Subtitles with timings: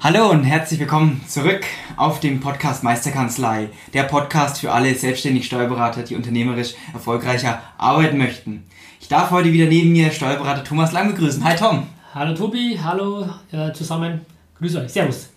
[0.00, 1.64] Hallo und herzlich willkommen zurück
[1.96, 8.62] auf dem Podcast Meisterkanzlei, der Podcast für alle selbstständig Steuerberater, die unternehmerisch erfolgreicher arbeiten möchten.
[9.00, 11.42] Ich darf heute wieder neben mir Steuerberater Thomas Lang begrüßen.
[11.42, 11.88] Hi Tom.
[12.14, 14.20] Hallo Tobi, hallo äh, zusammen.
[14.60, 14.92] Grüße euch.
[14.92, 15.30] Servus.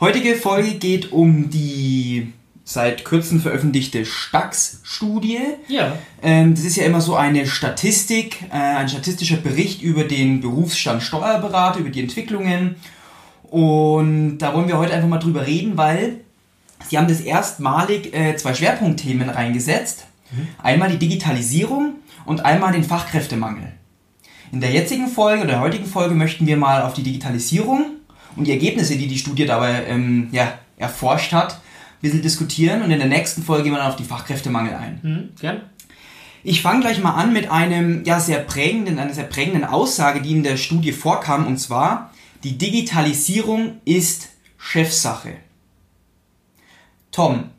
[0.00, 2.32] Heutige Folge geht um die
[2.64, 5.38] seit kurzem veröffentlichte Stax-Studie.
[5.68, 5.96] Ja.
[6.20, 11.00] Ähm, das ist ja immer so eine Statistik, äh, ein statistischer Bericht über den Berufsstand
[11.00, 12.74] Steuerberater, über die Entwicklungen.
[13.54, 16.22] Und da wollen wir heute einfach mal drüber reden, weil
[16.88, 20.06] sie haben das erstmalig äh, zwei Schwerpunktthemen reingesetzt.
[20.32, 20.48] Mhm.
[20.60, 23.70] Einmal die Digitalisierung und einmal den Fachkräftemangel.
[24.50, 27.92] In der jetzigen Folge oder der heutigen Folge möchten wir mal auf die Digitalisierung
[28.34, 31.60] und die Ergebnisse, die die Studie dabei ähm, ja, erforscht hat, ein
[32.00, 34.98] bisschen diskutieren und in der nächsten Folge gehen wir dann auf die Fachkräftemangel ein.
[35.00, 35.60] Mhm, gern.
[36.42, 40.32] Ich fange gleich mal an mit einem ja, sehr prägenden, einer sehr prägenden Aussage, die
[40.32, 42.10] in der Studie vorkam, und zwar,
[42.44, 44.28] die Digitalisierung ist
[44.58, 45.34] Chefsache.
[47.10, 47.50] Tom,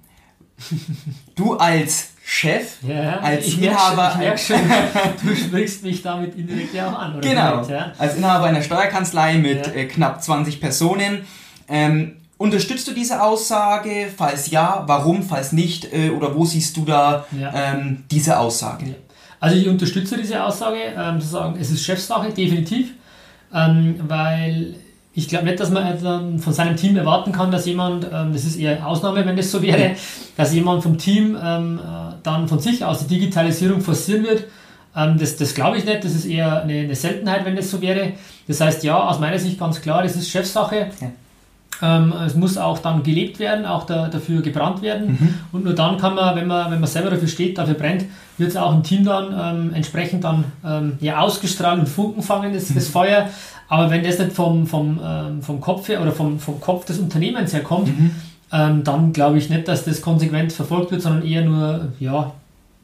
[1.36, 4.60] du als Chef, Ja, als ich Inhaber, schon, ich merk schon,
[5.30, 7.28] du sprichst mich damit indirekt ja auch an, oder?
[7.28, 7.94] genau, Direkt, ja?
[7.98, 9.74] als Inhaber einer Steuerkanzlei mit Ja.
[9.74, 11.26] äh, knapp 20 Personen,
[11.68, 14.08] ähm, unterstützt du diese Aussage?
[14.16, 15.22] Falls ja, warum?
[15.24, 18.96] Falls nicht, äh, oder wo siehst du da ähm, diese Aussage?
[19.40, 22.94] Also ich unterstütze diese Aussage, ähm, zu sagen, es ist Chefsache, definitiv,
[23.56, 24.76] ähm, weil
[25.14, 28.44] ich glaube nicht, dass man dann von seinem Team erwarten kann, dass jemand, ähm, das
[28.44, 29.96] ist eher Ausnahme, wenn das so wäre,
[30.36, 34.44] dass jemand vom Team ähm, äh, dann von sich aus die Digitalisierung forcieren wird.
[34.94, 37.82] Ähm, das das glaube ich nicht, das ist eher eine, eine Seltenheit, wenn das so
[37.82, 38.12] wäre.
[38.48, 40.88] Das heißt, ja, aus meiner Sicht ganz klar, das ist Chefsache.
[41.00, 41.12] Ja.
[41.82, 45.40] Ähm, es muss auch dann gelebt werden, auch da, dafür gebrannt werden.
[45.52, 48.06] Und nur dann kann man, wenn man, wenn man selber dafür steht, dafür brennt,
[48.38, 52.54] wird es auch im Team dann ähm, entsprechend dann ähm, ja, ausgestrahlt und Funken fangen,
[52.54, 53.30] das, das Feuer.
[53.68, 57.00] Aber wenn das nicht vom, vom, ähm, vom Kopf her oder vom, vom Kopf des
[57.00, 57.90] Unternehmens her kommt,
[58.52, 62.32] ähm, dann glaube ich nicht, dass das konsequent verfolgt wird, sondern eher nur ja,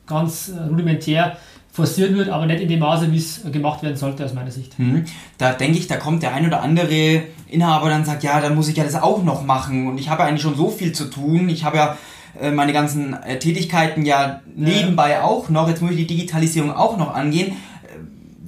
[0.08, 1.38] ganz äh, rudimentär
[1.72, 4.78] forciert wird, aber nicht in dem Maße, wie es gemacht werden sollte, aus meiner Sicht.
[4.78, 5.06] Mhm.
[5.38, 8.68] Da denke ich, da kommt der ein oder andere Inhaber dann sagt, ja, dann muss
[8.68, 11.06] ich ja das auch noch machen und ich habe ja eigentlich schon so viel zu
[11.06, 11.50] tun.
[11.50, 11.98] Ich habe ja
[12.40, 15.68] äh, meine ganzen äh, Tätigkeiten ja nebenbei auch noch.
[15.68, 17.50] Jetzt muss ich die Digitalisierung auch noch angehen.
[17.50, 17.54] Äh,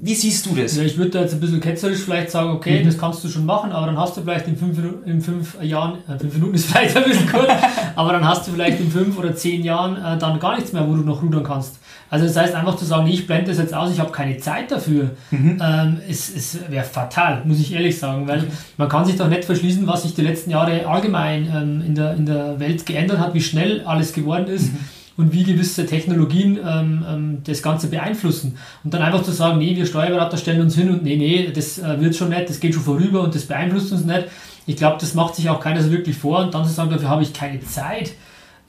[0.02, 0.72] Wie siehst du das?
[0.72, 3.46] Also ich würde da jetzt ein bisschen ketzerisch vielleicht sagen, okay, das kannst du schon
[3.46, 6.66] machen, aber dann hast du vielleicht in fünf, in fünf Jahren, äh, fünf Minuten ist
[6.72, 7.52] vielleicht ein bisschen kurz,
[7.96, 10.88] aber dann hast du vielleicht in fünf oder zehn Jahren äh, dann gar nichts mehr,
[10.88, 11.80] wo du noch rudern kannst.
[12.14, 14.38] Also das heißt einfach zu sagen, nee, ich blende das jetzt aus, ich habe keine
[14.38, 18.44] Zeit dafür, ähm, es, es wäre fatal, muss ich ehrlich sagen, weil
[18.78, 22.14] man kann sich doch nicht verschließen, was sich die letzten Jahre allgemein ähm, in, der,
[22.14, 24.70] in der Welt geändert hat, wie schnell alles geworden ist
[25.18, 28.60] und wie gewisse Technologien ähm, ähm, das Ganze beeinflussen.
[28.84, 31.80] Und dann einfach zu sagen, nee, wir Steuerberater stellen uns hin und nee, nee, das
[31.80, 34.26] äh, wird schon nicht, das geht schon vorüber und das beeinflusst uns nicht.
[34.68, 37.10] Ich glaube, das macht sich auch keiner so wirklich vor und dann zu sagen, dafür
[37.10, 38.12] habe ich keine Zeit.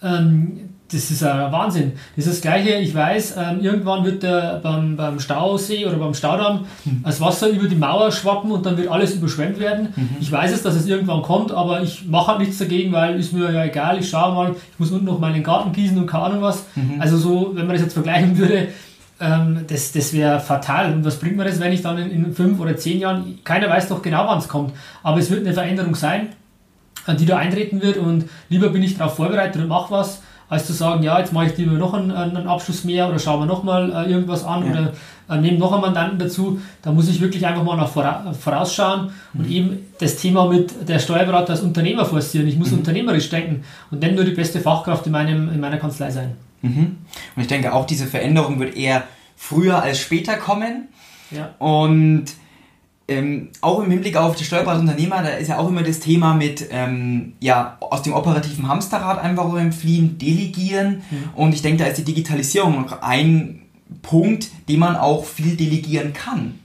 [0.02, 1.92] Ähm, das ist ein Wahnsinn.
[2.14, 6.14] Das ist das Gleiche, ich weiß, ähm, irgendwann wird der beim, beim Stausee oder beim
[6.14, 6.66] Staudamm
[7.02, 9.88] das Wasser über die Mauer schwappen und dann wird alles überschwemmt werden.
[10.20, 13.32] Ich weiß es, dass es irgendwann kommt, aber ich mache halt nichts dagegen, weil ist
[13.32, 16.24] mir ja egal, ich schaue mal, ich muss unten noch meinen Garten gießen und keine
[16.24, 16.66] Ahnung was.
[16.98, 18.68] Also so, wenn man das jetzt vergleichen würde,
[19.20, 20.92] ähm, das, das wäre fatal.
[20.92, 23.68] Und was bringt mir das, wenn ich dann in, in fünf oder zehn Jahren, keiner
[23.70, 26.28] weiß doch genau, wann es kommt, aber es wird eine Veränderung sein,
[27.06, 30.66] äh, die da eintreten wird und lieber bin ich darauf vorbereitet und mache was, als
[30.66, 33.46] zu sagen, ja, jetzt mache ich lieber noch einen, einen Abschluss mehr oder schaue mir
[33.46, 34.70] nochmal äh, irgendwas an Ja.
[34.72, 34.92] oder
[35.28, 36.60] äh, nehme noch einen Mandanten dazu.
[36.82, 40.98] Da muss ich wirklich einfach mal nach vora vorausschauen und eben das Thema mit der
[40.98, 42.46] Steuerberater als Unternehmer forcieren.
[42.46, 46.10] Ich muss unternehmerisch denken und nicht nur die beste Fachkraft in, meinem, in meiner Kanzlei
[46.10, 46.32] sein.
[46.62, 46.96] Mhm.
[47.36, 49.04] Und ich denke auch, diese Veränderung wird eher
[49.36, 50.88] früher als später kommen.
[51.30, 51.50] Ja.
[51.58, 52.26] Und
[53.06, 56.68] ähm, auch im Hinblick auf die Steuerberaterunternehmer, da ist ja auch immer das Thema mit,
[56.70, 61.02] ähm, ja, aus dem operativen Hamsterrad einfach entfliehen, delegieren.
[61.34, 63.62] Und ich denke, da ist die Digitalisierung noch ein
[64.02, 66.58] Punkt, den man auch viel delegieren kann.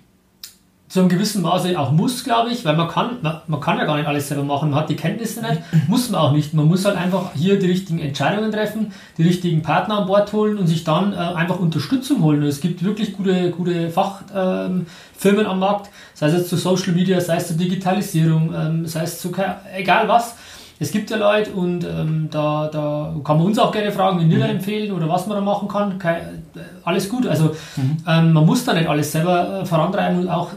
[0.89, 3.85] Zu einem gewissen Maße auch muss, glaube ich, weil man kann, man, man, kann ja
[3.85, 6.55] gar nicht alles selber machen, man hat die Kenntnisse nicht, muss man auch nicht.
[6.55, 10.57] Man muss halt einfach hier die richtigen Entscheidungen treffen, die richtigen Partner an Bord holen
[10.57, 12.41] und sich dann äh, einfach Unterstützung holen.
[12.41, 14.85] Und es gibt wirklich gute, gute Fachfirmen
[15.23, 19.03] ähm, am Markt, sei es jetzt zu Social Media, sei es zur Digitalisierung, ähm, sei
[19.03, 19.31] es zu
[19.75, 20.35] egal was.
[20.81, 24.29] Es gibt ja Leute und ähm, da, da kann man uns auch gerne fragen, wie
[24.29, 24.41] wir mhm.
[24.41, 25.99] da empfehlen oder was man da machen kann.
[25.99, 26.15] Kein,
[26.55, 27.27] äh, alles gut.
[27.27, 27.97] Also mhm.
[28.07, 30.51] ähm, man muss da nicht alles selber äh, vorantreiben und auch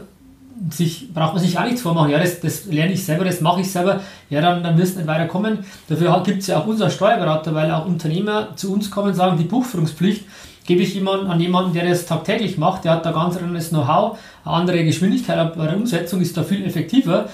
[0.69, 2.11] sich, braucht man sich auch nichts vormachen.
[2.11, 4.01] Ja, das, das lerne ich selber, das mache ich selber.
[4.29, 5.59] Ja, dann, dann wirst du nicht weiterkommen.
[5.87, 9.37] Dafür gibt es ja auch unser Steuerberater, weil auch Unternehmer zu uns kommen und sagen,
[9.37, 10.25] die Buchführungspflicht
[10.65, 12.85] gebe ich jemanden, an jemanden, der das tagtäglich macht.
[12.85, 16.43] Der hat da ganz anderes Know-how, eine andere Geschwindigkeit, aber bei der Umsetzung ist da
[16.43, 17.29] viel effektiver.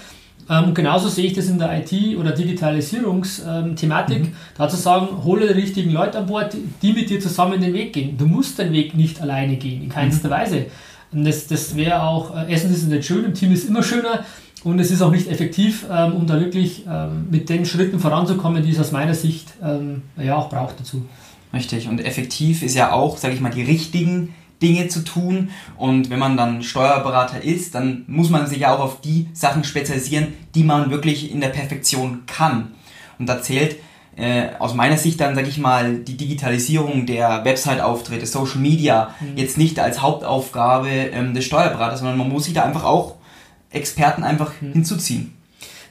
[0.50, 4.36] Ähm, genauso sehe ich das in der IT- oder Digitalisierungsthematik, mhm.
[4.58, 7.94] da zu sagen, hole die richtigen Leute an Bord, die mit dir zusammen den Weg
[7.94, 8.18] gehen.
[8.18, 10.34] Du musst den Weg nicht alleine gehen, in keinster mhm.
[10.34, 10.66] Weise.
[11.12, 13.84] Und das, das wäre auch, äh, erstens ist es nicht schön, im Team ist immer
[13.84, 14.26] schöner
[14.64, 18.64] und es ist auch nicht effektiv, ähm, um da wirklich ähm, mit den Schritten voranzukommen,
[18.64, 21.06] die es aus meiner Sicht ähm, ja auch braucht dazu.
[21.54, 25.50] Richtig, und effektiv ist ja auch, sage ich mal, die richtigen Dinge zu tun.
[25.78, 29.64] Und wenn man dann Steuerberater ist, dann muss man sich ja auch auf die Sachen
[29.64, 32.72] spezialisieren, die man wirklich in der Perfektion kann.
[33.18, 33.78] Und da zählt
[34.16, 39.38] äh, aus meiner Sicht dann, sage ich mal, die Digitalisierung der Website-Auftritte, Social Media, mhm.
[39.38, 43.16] jetzt nicht als Hauptaufgabe ähm, des Steuerberaters, sondern man muss sich da einfach auch
[43.72, 44.74] Experten einfach mhm.
[44.74, 45.34] hinzuziehen.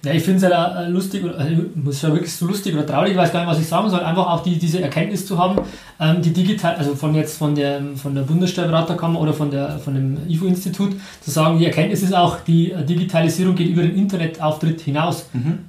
[0.04, 3.12] Ja, ich finde es halt äh, lustig, äh, muss ja wirklich so lustig oder traurig,
[3.12, 5.60] ich weiß gar nicht, was ich sagen soll, einfach auch die, diese Erkenntnis zu haben,
[5.98, 9.94] ähm, die digital, also von jetzt von der, von der Bundessteuerberaterkammer oder von, der, von
[9.94, 15.26] dem IFO-Institut, zu sagen, die Erkenntnis ist auch, die Digitalisierung geht über den Internetauftritt hinaus.
[15.32, 15.67] Mhm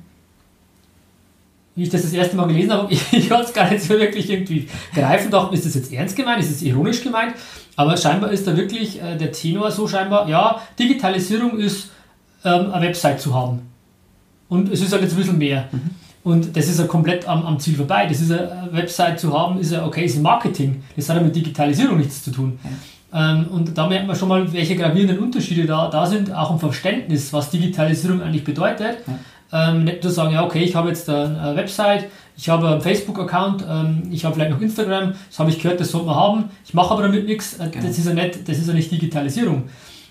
[1.79, 3.89] wie ich das das erste Mal gelesen habe, ich, ich konnte es gar nicht so
[3.89, 7.35] wirklich irgendwie greifen, dachte, ist das jetzt ernst gemeint, ist es ironisch gemeint,
[7.77, 11.89] aber scheinbar ist da wirklich äh, der Tenor so scheinbar, ja, Digitalisierung ist
[12.43, 13.61] ähm, eine Website zu haben.
[14.49, 15.69] Und es ist halt jetzt ein bisschen mehr.
[15.71, 15.91] Mhm.
[16.23, 18.05] Und das ist ja komplett am, am, Ziel vorbei.
[18.05, 20.83] Das ist eine Website zu haben, ist ja okay, ist Marketing.
[20.95, 22.59] Das hat ja mit Digitalisierung nichts zu tun.
[22.63, 23.31] Ja.
[23.31, 26.59] Ähm, und da merkt man schon mal, welche gravierenden Unterschiede da, da sind, auch im
[26.59, 28.97] Verständnis, was Digitalisierung eigentlich bedeutet.
[29.07, 29.13] Ja.
[29.51, 32.05] Ähm, nicht nur sagen, ja, okay, ich habe jetzt eine Website,
[32.37, 35.91] ich habe einen Facebook-Account, ähm, ich habe vielleicht noch Instagram, das habe ich gehört, das
[35.91, 37.87] sollte man haben, ich mache aber damit nichts, äh, genau.
[37.87, 39.63] das, ist ja nicht, das ist ja nicht Digitalisierung.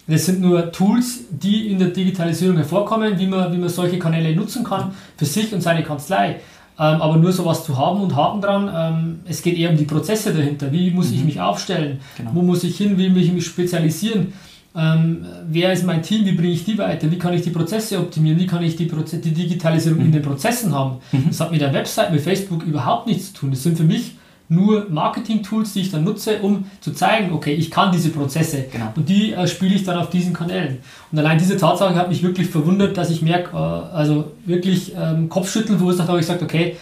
[0.08, 4.34] Das sind nur Tools, die in der Digitalisierung hervorkommen, wie man, wie man solche Kanäle
[4.34, 6.36] nutzen kann für sich und seine Kanzlei.
[6.80, 9.84] Ähm, aber nur sowas zu haben und Haken dran, ähm, es geht eher um die
[9.84, 10.72] Prozesse dahinter.
[10.72, 11.14] Wie muss mhm.
[11.14, 12.00] ich mich aufstellen?
[12.16, 12.30] Genau.
[12.34, 12.96] Wo muss ich hin?
[12.96, 14.32] Wie muss ich mich spezialisieren?
[14.78, 17.98] Ähm, wer ist mein Team, wie bringe ich die weiter, wie kann ich die Prozesse
[17.98, 20.06] optimieren, wie kann ich die, Proze die Digitalisierung mhm.
[20.06, 20.98] in den Prozessen haben.
[21.10, 21.24] Mhm.
[21.28, 23.50] Das hat mit der Website, mit Facebook überhaupt nichts zu tun.
[23.50, 24.14] Das sind für mich
[24.48, 28.92] nur Marketing-Tools, die ich dann nutze, um zu zeigen, okay, ich kann diese Prozesse genau.
[28.94, 30.78] und die äh, spiele ich dann auf diesen Kanälen.
[31.10, 35.28] Und allein diese Tatsache hat mich wirklich verwundert, dass ich merke, äh, also wirklich ähm,
[35.28, 36.76] Kopfschütteln verursacht habe, ich gesagt, okay,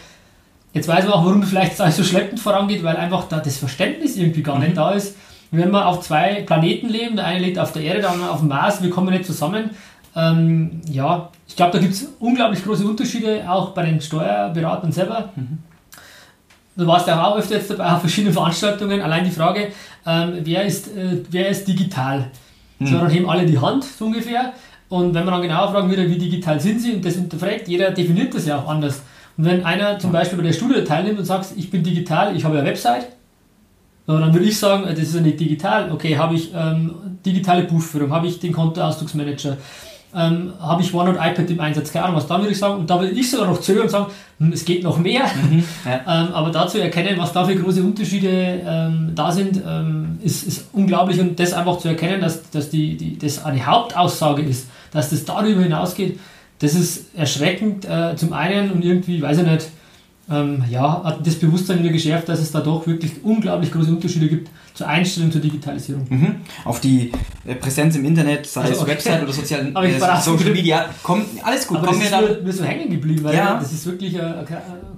[0.75, 4.17] jetzt weiß man auch, warum es vielleicht so schleppend vorangeht, weil einfach da das Verständnis
[4.17, 4.65] irgendwie gar mhm.
[4.65, 5.17] nicht da ist
[5.51, 8.41] wenn wir auf zwei Planeten leben, der eine lebt auf der Erde, der andere auf
[8.41, 9.71] dem Mars, wir kommen nicht zusammen.
[10.15, 15.31] Ähm, ja, ich glaube, da gibt es unglaublich große Unterschiede, auch bei den Steuerberatern selber.
[15.37, 15.59] Mhm.
[16.77, 19.01] Du warst ja auch öfter jetzt dabei auf verschiedenen Veranstaltungen.
[19.01, 19.69] Allein die Frage,
[20.07, 22.31] ähm, wer, ist, äh, wer ist digital?
[22.79, 22.87] Mhm.
[22.87, 24.53] So, dann heben alle die Hand, so ungefähr.
[24.89, 27.91] Und wenn man dann genauer fragen würde, wie digital sind sie, und das hinterfragt, jeder
[27.91, 29.03] definiert das ja auch anders.
[29.37, 32.45] Und wenn einer zum Beispiel bei der Studie teilnimmt und sagt, ich bin digital, ich
[32.45, 33.09] habe eine Website,
[34.07, 35.91] so, dann würde ich sagen, das ist ja nicht digital.
[35.91, 36.95] Okay, habe ich ähm,
[37.25, 39.57] digitale Buchführung, habe ich den Kontoausdrucksmanager,
[40.15, 42.89] ähm, habe ich OneNote iPad im Einsatz, keine Ahnung was, dann würde ich sagen, und
[42.89, 44.07] da würde ich sogar noch zögern und sagen,
[44.39, 45.25] hm, es geht noch mehr.
[45.25, 46.01] Mhm, ja.
[46.25, 50.69] ähm, aber dazu erkennen, was da für große Unterschiede ähm, da sind, ähm, ist, ist
[50.73, 55.11] unglaublich und das einfach zu erkennen, dass, dass die, die, das eine Hauptaussage ist, dass
[55.11, 56.21] das darüber hinausgeht,
[56.61, 59.67] das ist erschreckend äh, zum einen und irgendwie, weiß ich nicht,
[60.29, 64.29] ähm, ja, hat das Bewusstsein wieder geschärft, dass es da doch wirklich unglaublich große Unterschiede
[64.29, 66.07] gibt zur Einstellung zur Digitalisierung.
[66.09, 66.37] Mhm.
[66.65, 67.13] Auf die
[67.47, 68.91] äh, Präsenz im Internet, sei also, es okay.
[68.91, 71.79] Website oder sozialen, äh, Social Media, kommt alles gut.
[71.79, 74.39] Aber kommen das wir ist mir so hängen geblieben, weil ja, das ist wirklich eine,
[74.39, 74.47] eine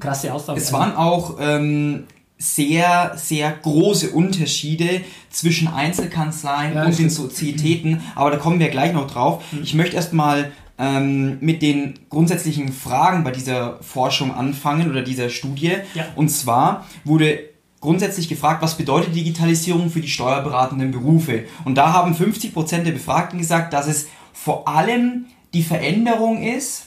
[0.00, 0.58] krasse Aussage.
[0.58, 2.04] Es waren auch ähm,
[2.38, 8.92] sehr, sehr große Unterschiede zwischen Einzelkanzleien ja, und den Sozietäten, aber da kommen wir gleich
[8.94, 9.42] noch drauf.
[9.52, 9.62] Mhm.
[9.62, 15.72] Ich möchte erstmal ähm, mit den grundsätzlichen Fragen bei dieser Forschung anfangen oder dieser Studie.
[15.94, 16.06] Ja.
[16.14, 17.40] Und zwar wurde
[17.80, 21.44] grundsätzlich gefragt, was bedeutet Digitalisierung für die steuerberatenden Berufe?
[21.64, 26.86] Und da haben 50% der Befragten gesagt, dass es vor allem die Veränderung ist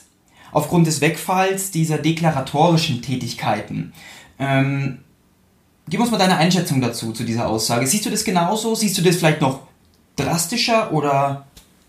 [0.52, 3.92] aufgrund des Wegfalls dieser deklaratorischen Tätigkeiten.
[4.38, 4.98] Ähm,
[5.88, 7.86] gib uns mal deine Einschätzung dazu, zu dieser Aussage.
[7.86, 8.74] Siehst du das genauso?
[8.74, 9.60] Siehst du das vielleicht noch
[10.16, 11.46] drastischer oder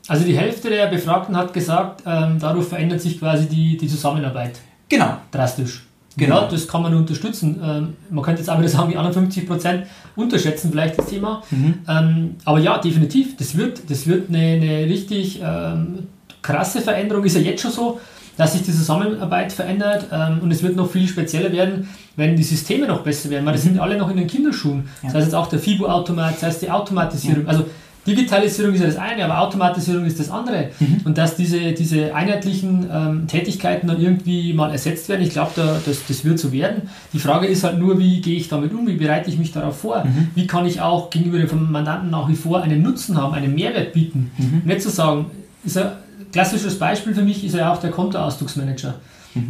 [0.07, 4.59] Also die Hälfte der Befragten hat gesagt, ähm, dadurch verändert sich quasi die, die Zusammenarbeit.
[4.89, 5.17] Genau.
[5.31, 5.83] Drastisch.
[6.17, 6.41] Genau.
[6.41, 7.59] Ja, das kann man unterstützen.
[7.63, 11.41] Ähm, man könnte jetzt wieder sagen, die anderen 50 Prozent unterschätzen vielleicht das Thema.
[11.49, 11.79] Mhm.
[11.87, 16.07] Ähm, aber ja, definitiv, das wird, das wird eine, eine richtig ähm,
[16.41, 17.99] krasse Veränderung, ist ja jetzt schon so,
[18.37, 22.43] dass sich die Zusammenarbeit verändert ähm, und es wird noch viel spezieller werden, wenn die
[22.43, 24.89] Systeme noch besser werden, weil das sind alle noch in den Kinderschuhen.
[25.01, 27.47] Das heißt jetzt auch der FIBO-Automat, das heißt die Automatisierung.
[27.47, 27.65] Also
[28.05, 30.69] Digitalisierung ist ja das eine, aber Automatisierung ist das andere.
[31.05, 35.77] Und dass diese, diese einheitlichen ähm, Tätigkeiten dann irgendwie mal ersetzt werden, ich glaube, da,
[35.85, 36.89] das, das wird so werden.
[37.13, 39.79] Die Frage ist halt nur, wie gehe ich damit um, wie bereite ich mich darauf
[39.79, 40.05] vor,
[40.35, 43.93] wie kann ich auch gegenüber dem Mandanten nach wie vor einen Nutzen haben, einen Mehrwert
[43.93, 44.31] bieten.
[44.65, 45.25] Nicht zu sagen,
[45.63, 45.91] ist ein
[46.31, 48.95] klassisches Beispiel für mich ist ja auch der Kontoauszugsmanager.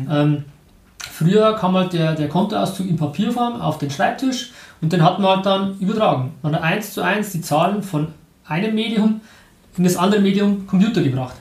[0.09, 0.43] Ähm,
[1.11, 5.35] Früher kam halt der, der Kontoauszug in Papierform auf den Schreibtisch und den hat man
[5.35, 6.31] halt dann übertragen.
[6.41, 8.07] Man hat eins zu eins die Zahlen von
[8.47, 9.21] einem Medium
[9.77, 11.35] in das andere Medium Computer gebracht.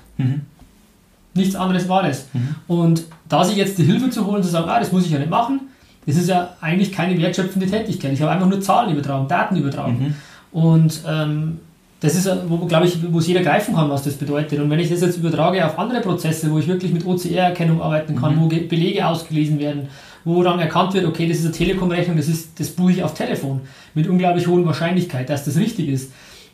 [1.34, 2.26] Nichts anderes war es.
[2.68, 5.18] Und da sich jetzt die Hilfe zu holen, zu sagen, ah, das muss ich ja
[5.18, 5.60] nicht machen,
[6.06, 8.12] das ist ja eigentlich keine wertschöpfende Tätigkeit.
[8.12, 10.14] Ich habe einfach nur Zahlen übertragen, Daten übertragen.
[10.52, 11.58] Und ähm,
[12.00, 14.58] das ist, wo, glaube ich, wo es jeder greifen kann, was das bedeutet.
[14.58, 18.16] Und wenn ich das jetzt übertrage auf andere Prozesse, wo ich wirklich mit OCR-Erkennung arbeiten
[18.20, 19.86] kann, wo Ge- Belege ausgelesen werden,
[20.24, 23.14] wo dann erkannt wird, okay, das ist eine Telekom-Rechnung, das, ist, das buche ich auf
[23.14, 23.60] Telefon
[23.94, 26.12] mit unglaublich hohen Wahrscheinlichkeit, dass das richtig ist.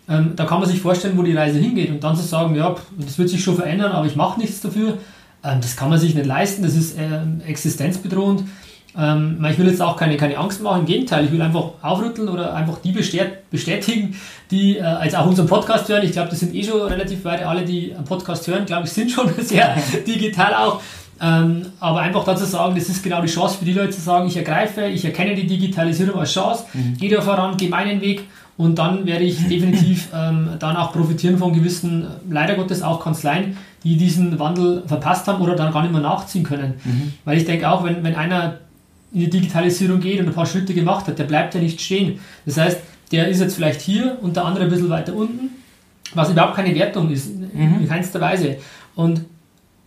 [0.09, 2.75] Ähm, da kann man sich vorstellen, wo die Reise hingeht und dann zu sagen, ja,
[2.99, 4.95] das wird sich schon verändern, aber ich mache nichts dafür,
[5.45, 8.45] ähm, das kann man sich nicht leisten, das ist ähm, existenzbedrohend.
[8.97, 12.29] Ähm, ich will jetzt auch keine, keine Angst machen, im Gegenteil, ich will einfach aufrütteln
[12.29, 14.17] oder einfach die bestät- bestätigen,
[14.51, 16.03] die äh, jetzt auch unseren Podcast hören.
[16.05, 18.93] Ich glaube, das sind eh schon relativ weit alle, die einen Podcast hören, glaube ich,
[18.93, 20.81] sind schon sehr digital auch.
[21.21, 24.27] Ähm, aber einfach dazu sagen, das ist genau die Chance für die Leute zu sagen,
[24.29, 26.65] ich ergreife, ich erkenne die Digitalisierung als Chance,
[26.97, 28.23] gehe da voran, gehe meinen Weg
[28.59, 33.57] und dann werde ich definitiv ähm, dann auch profitieren von gewissen, leider Gottes auch Kanzleien,
[33.85, 36.75] die diesen Wandel verpasst haben oder dann gar nicht mehr nachziehen können.
[37.25, 38.59] Weil ich denke auch, wenn, wenn einer
[39.13, 42.19] in die Digitalisierung geht und ein paar Schritte gemacht hat, der bleibt ja nicht stehen.
[42.45, 42.79] Das heißt,
[43.13, 45.51] der ist jetzt vielleicht hier und der andere ein bisschen weiter unten,
[46.15, 48.57] was überhaupt keine Wertung ist, in keinster Weise.
[48.97, 49.25] Und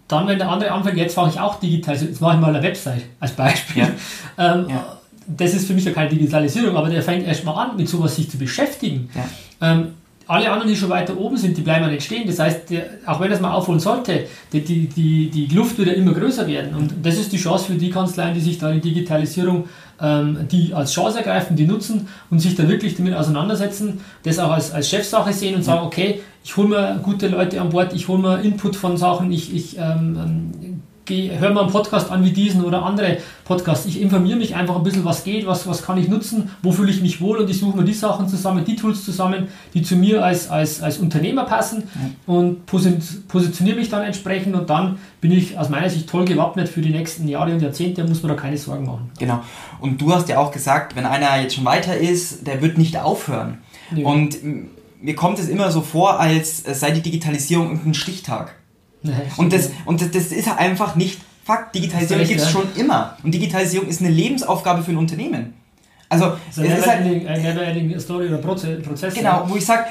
[0.07, 2.63] dann, wenn der andere anfängt, jetzt mache ich auch Digitalisierung, jetzt mache ich mal eine
[2.63, 3.83] Website als Beispiel.
[3.83, 3.89] Ja.
[4.37, 5.00] Ähm, Ja.
[5.37, 8.15] Das ist für mich ja keine Digitalisierung, aber der fängt erst mal an, mit sowas
[8.15, 9.09] sich zu beschäftigen.
[9.15, 9.71] Ja.
[9.73, 9.87] Ähm,
[10.31, 12.25] alle anderen, die schon weiter oben sind, die bleiben ja nicht stehen.
[12.25, 15.89] Das heißt, der, auch wenn das mal aufholen sollte, die, die, die, die Luft wird
[15.89, 16.73] ja immer größer werden.
[16.73, 19.67] Und das ist die Chance für die Kanzleien, die sich da die Digitalisierung,
[19.99, 24.51] ähm, die als Chance ergreifen, die nutzen und sich da wirklich damit auseinandersetzen, das auch
[24.51, 28.07] als, als Chefsache sehen und sagen, okay, ich hole mir gute Leute an Bord, ich
[28.07, 32.23] hole mir Input von Sachen, ich, ich ähm, ähm, geh- hör mal einen Podcast an
[32.23, 33.85] wie diesen oder andere Podcasts.
[33.85, 36.91] Ich informiere mich einfach ein bisschen, was geht, was, was kann ich nutzen, wo fühle
[36.91, 39.95] ich mich wohl und ich suche mir die Sachen zusammen, die Tools zusammen, die zu
[39.95, 41.83] mir als, als, als Unternehmer passen
[42.27, 46.69] und posi- positioniere mich dann entsprechend und dann bin ich aus meiner Sicht toll gewappnet
[46.69, 49.11] für die nächsten Jahre und Jahrzehnte, muss man da keine Sorgen machen.
[49.19, 49.41] Genau.
[49.79, 52.97] Und du hast ja auch gesagt, wenn einer jetzt schon weiter ist, der wird nicht
[52.99, 53.57] aufhören.
[53.91, 54.03] Nö.
[54.05, 54.69] Und m,
[55.01, 58.55] mir kommt es immer so vor, als äh, sei die Digitalisierung irgendein Stichtag.
[59.37, 61.73] Und das, und das, das ist einfach nicht Fakt.
[61.75, 63.17] Digitalisierung gibt es schon immer.
[63.23, 65.53] Und Digitalisierung ist eine Lebensaufgabe für ein Unternehmen.
[66.07, 69.13] Also, es ist halt, eine never-ending Story oder Proze- Prozess.
[69.13, 69.85] Genau, wo ich sage,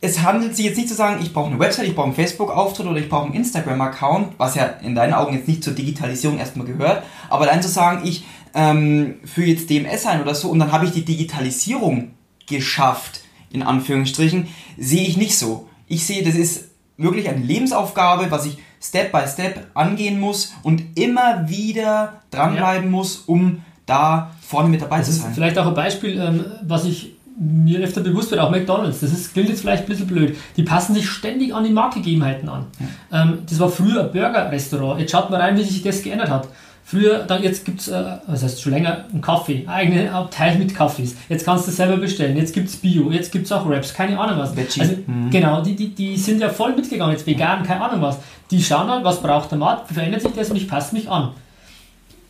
[0.00, 2.86] es handelt sich jetzt nicht zu sagen, ich brauche eine Website, ich brauche einen Facebook-Auftritt
[2.86, 6.66] oder ich brauche einen Instagram-Account, was ja in deinen Augen jetzt nicht zur Digitalisierung erstmal
[6.66, 10.72] gehört, aber dann zu sagen, ich ähm, führe jetzt DMS ein oder so und dann
[10.72, 12.12] habe ich die Digitalisierung
[12.48, 13.20] geschafft,
[13.50, 14.48] in Anführungsstrichen,
[14.78, 15.68] sehe ich nicht so.
[15.88, 16.68] Ich sehe, das ist
[16.98, 23.16] wirklich eine Lebensaufgabe, was ich Step by Step angehen muss und immer wieder dranbleiben muss,
[23.26, 25.32] um da vorne mit dabei Das zu ist sein.
[25.34, 29.00] vielleicht auch ein Beispiel, ähm, was ich mir öfter bewusst wird, auch McDonalds.
[29.00, 30.36] Das ist, klingt jetzt vielleicht ein bisschen blöd.
[30.56, 32.66] Die passen sich ständig an die Marktgegebenheiten an.
[33.12, 35.00] Ähm, das war früher ein Burger-Restaurant.
[35.00, 36.48] Jetzt schaut mal rein, wie sich das geändert hat.
[36.90, 40.74] Früher, dann jetzt gibt es, äh, was heißt schon länger, einen Kaffee, eigene Abteil mit
[40.74, 41.16] Kaffees.
[41.28, 42.34] Jetzt kannst du selber bestellen.
[42.34, 44.56] Jetzt gibt es Bio, jetzt gibt es auch Wraps, keine Ahnung was.
[44.56, 44.80] Veggie.
[44.80, 45.28] Also, Mhm.
[45.30, 48.16] Genau, die, die, die sind ja voll mitgegangen, jetzt vegan, keine Ahnung was.
[48.50, 51.10] Die schauen halt, was braucht der Markt, wie verändert sich das und ich passe mich
[51.10, 51.32] an.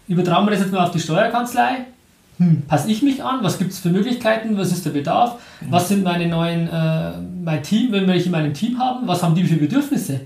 [0.09, 1.85] Übertragen wir das jetzt mal auf die Steuerkanzlei.
[2.39, 3.39] Hm, passe ich mich an?
[3.43, 4.57] Was gibt es für Möglichkeiten?
[4.59, 5.37] Was ist der Bedarf?
[5.71, 7.13] Was sind meine neuen, äh,
[7.45, 9.07] mein Team, wenn wir welche in meinem Team haben?
[9.07, 10.21] Was haben die für Bedürfnisse?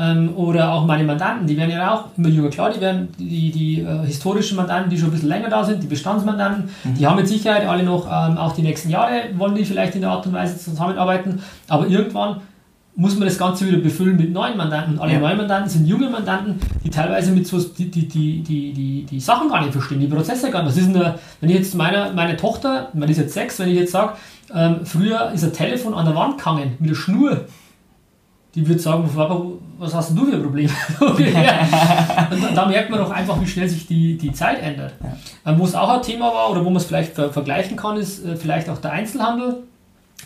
[0.00, 2.50] Ähm, oder auch meine Mandanten, die werden ja auch immer jünger.
[2.50, 5.82] Klar, die werden die, die äh, historischen Mandanten, die schon ein bisschen länger da sind,
[5.82, 9.64] die Bestandsmandanten, die haben mit Sicherheit alle noch ähm, auch die nächsten Jahre, wollen die
[9.64, 11.40] vielleicht in der Art und Weise zusammenarbeiten.
[11.66, 12.36] Aber irgendwann
[12.94, 15.00] muss man das Ganze wieder befüllen mit neuen Mandanten.
[15.00, 15.18] Alle Ja.
[15.20, 19.20] neuen Mandanten sind junge Mandanten, die teilweise mit so die, die, die, die, die, die
[19.20, 20.70] Sachen gar nicht verstehen, die Prozesse gar nicht.
[20.70, 23.68] Was ist denn da, wenn ich jetzt meiner, meine Tochter, man ist jetzt sechs, wenn
[23.68, 24.12] ich jetzt sage,
[24.54, 27.46] ähm, früher ist ein Telefon an der Wand gehangen mit der Schnur.
[28.54, 29.08] die wird sagen,
[29.78, 30.70] was hast du für ein Problem?
[31.00, 34.94] und da merkt man auch einfach, wie schnell sich die, die Zeit ändert.
[35.02, 35.52] Ja.
[35.52, 37.96] Ähm, wo es auch ein Thema war oder wo man es vielleicht ver vergleichen kann,
[37.96, 39.62] ist äh, vielleicht auch der Einzelhandel.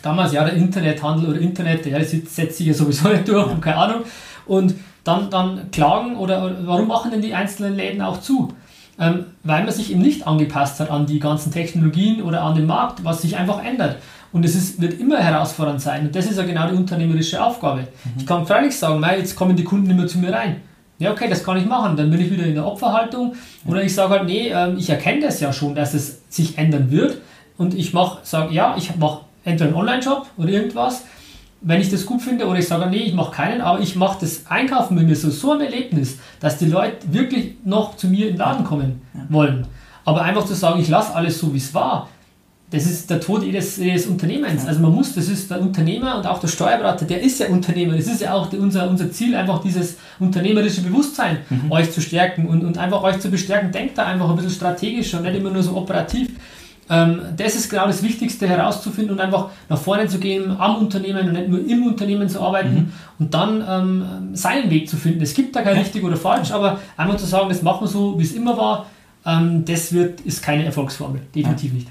[0.01, 3.77] Damals ja der Internethandel oder Internet, der setzt sich ja sowieso nicht durch und keine
[3.77, 4.01] Ahnung.
[4.45, 8.53] Und dann, dann klagen oder warum machen denn die einzelnen Läden auch zu?
[8.99, 12.65] Ähm, weil man sich eben nicht angepasst hat an die ganzen Technologien oder an den
[12.65, 13.97] Markt, was sich einfach ändert.
[14.33, 16.07] Und es ist, wird immer herausfordernd sein.
[16.07, 17.81] Und das ist ja genau die unternehmerische Aufgabe.
[17.81, 18.11] Mhm.
[18.17, 20.57] Ich kann freilich sagen, mei, jetzt kommen die Kunden immer zu mir rein.
[20.99, 21.95] Ja, okay, das kann ich machen.
[21.95, 23.35] Dann bin ich wieder in der Opferhaltung.
[23.65, 26.91] Oder ich sage halt, nee, ähm, ich erkenne das ja schon, dass es sich ändern
[26.91, 27.19] wird.
[27.57, 31.03] Und ich mache, sage, ja, ich mache entweder einen Online-Shop oder irgendwas
[31.63, 34.19] wenn ich das gut finde oder ich sage, nee, ich mache keinen, aber ich mache
[34.21, 38.27] das Einkaufen mit mir so, so ein Erlebnis, dass die Leute wirklich noch zu mir
[38.27, 39.65] in den Laden kommen wollen.
[40.05, 42.09] Aber einfach zu sagen, ich lasse alles so, wie es war,
[42.73, 44.65] das ist der Tod jedes, jedes Unternehmens.
[44.65, 47.95] Also man muss, das ist der Unternehmer und auch der Steuerberater, der ist ja Unternehmer.
[47.95, 51.71] Das ist ja auch unser, unser Ziel, einfach dieses unternehmerische Bewusstsein mhm.
[51.71, 53.71] euch zu stärken und, und einfach euch zu bestärken.
[53.71, 56.29] Denkt da einfach ein bisschen strategischer und nicht immer nur so operativ.
[56.89, 61.27] Ähm, das ist genau das Wichtigste herauszufinden und einfach nach vorne zu gehen am Unternehmen
[61.27, 62.93] und nicht nur im Unternehmen zu arbeiten mhm.
[63.19, 65.21] und dann ähm, seinen Weg zu finden.
[65.21, 68.17] Es gibt da kein richtig oder falsch, aber einfach zu sagen, das machen wir so,
[68.17, 68.87] wie es immer war,
[69.27, 71.21] ähm, das wird, ist keine Erfolgsformel.
[71.35, 71.75] Definitiv ja.
[71.75, 71.87] nicht.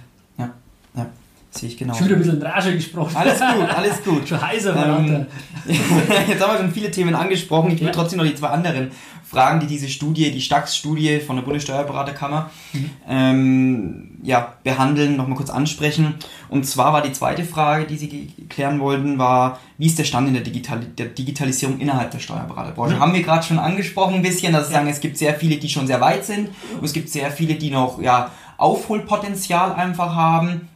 [1.54, 1.92] Sehe ich genau.
[1.94, 3.14] Schon wieder ein bisschen in Rage gesprochen.
[3.14, 4.28] Alles gut, alles gut.
[4.28, 5.26] schon heißer ähm,
[5.66, 7.70] Jetzt haben wir schon viele Themen angesprochen.
[7.72, 7.92] Ich will ja.
[7.92, 8.90] trotzdem noch die zwei anderen
[9.32, 12.90] Fragen, die diese Studie, die Stax-Studie von der Bundessteuerberaterkammer mhm.
[13.06, 16.14] ähm, ja, behandeln, nochmal kurz ansprechen.
[16.48, 20.28] Und zwar war die zweite Frage, die Sie klären wollten, war, wie ist der Stand
[20.28, 22.96] in der, Digital der Digitalisierung innerhalb der Steuerberaterbranche?
[22.96, 23.00] Mhm.
[23.00, 24.80] Haben wir gerade schon angesprochen ein bisschen, dass Sie ja.
[24.80, 27.56] sagen, es gibt sehr viele, die schon sehr weit sind und es gibt sehr viele,
[27.56, 30.68] die noch ja, Aufholpotenzial einfach haben.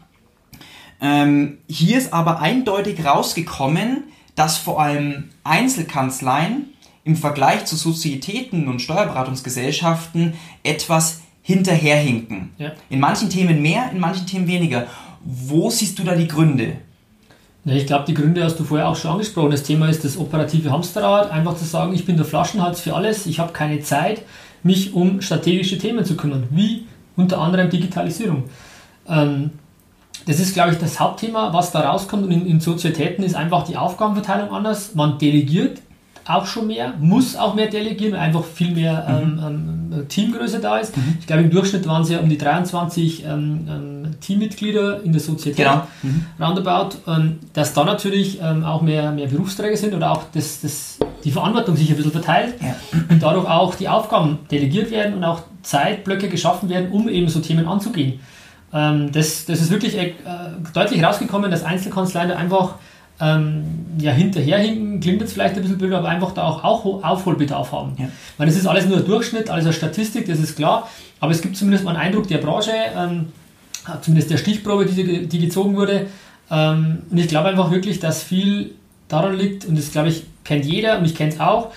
[1.01, 6.67] Ähm, hier ist aber eindeutig rausgekommen, dass vor allem Einzelkanzleien
[7.05, 12.51] im Vergleich zu Sozietäten und Steuerberatungsgesellschaften etwas hinterherhinken.
[12.59, 12.73] Ja.
[12.91, 14.87] In manchen Themen mehr, in manchen Themen weniger.
[15.25, 16.79] Wo siehst du da die Gründe?
[17.65, 19.51] Ja, ich glaube, die Gründe hast du vorher auch schon angesprochen.
[19.51, 21.31] Das Thema ist das operative Hamsterrad.
[21.31, 24.23] Einfach zu sagen, ich bin der Flaschenhals für alles, ich habe keine Zeit,
[24.63, 26.87] mich um strategische Themen zu kümmern, wie
[27.17, 28.45] unter anderem Digitalisierung.
[29.09, 29.51] Ähm,
[30.25, 32.25] das ist, glaube ich, das Hauptthema, was da rauskommt.
[32.25, 34.95] Und in, in Sozietäten ist einfach die Aufgabenverteilung anders.
[34.95, 35.81] Man delegiert
[36.29, 39.39] auch schon mehr, muss auch mehr delegieren, weil einfach viel mehr mhm.
[39.39, 40.97] ähm, ähm, Teamgröße da ist.
[40.97, 41.19] Mhm.
[41.21, 45.21] Ich glaube, im Durchschnitt waren es ja um die 23 ähm, ähm, Teammitglieder in der
[45.21, 45.57] Sozietät.
[45.57, 45.87] Genau.
[46.03, 46.27] Mhm.
[46.41, 46.97] Roundabout.
[47.07, 51.31] Ähm, dass da natürlich ähm, auch mehr, mehr Berufsträger sind oder auch das, das, die
[51.31, 52.75] Verantwortung sich ein bisschen verteilt ja.
[53.09, 57.41] und dadurch auch die Aufgaben delegiert werden und auch Zeitblöcke geschaffen werden, um eben so
[57.41, 58.21] Themen anzugehen.
[59.13, 60.13] Das, das ist wirklich äh,
[60.75, 62.75] deutlich rausgekommen, dass Einzelkanzleien einfach
[63.21, 63.65] ähm,
[63.99, 67.93] ja, hinterherhinken, klingt jetzt vielleicht ein bisschen blöd, aber einfach da auch, auch Aufholbedarf haben.
[67.99, 68.09] Ja.
[68.37, 70.89] Weil das ist alles nur ein Durchschnitt, alles eine Statistik, das ist klar,
[71.21, 73.29] aber es gibt zumindest mal einen Eindruck der Branche, ähm,
[74.03, 76.07] zumindest der Stichprobe, die, die gezogen wurde.
[76.51, 78.73] Ähm, und ich glaube einfach wirklich, dass viel
[79.09, 81.73] daran liegt, und das glaube ich, kennt jeder und ich kenne es auch,